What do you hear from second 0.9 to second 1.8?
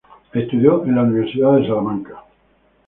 la Universidad Johns Hopkins